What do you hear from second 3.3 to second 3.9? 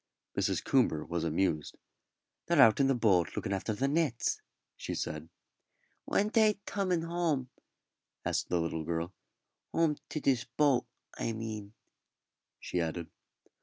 looking after the